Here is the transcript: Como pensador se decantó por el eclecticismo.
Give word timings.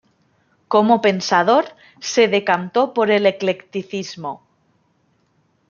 Como 0.67 0.99
pensador 0.99 1.75
se 1.99 2.27
decantó 2.27 2.91
por 2.95 3.11
el 3.11 3.27
eclecticismo. 3.27 4.41